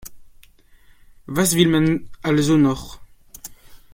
[1.27, 2.99] Was will man also noch?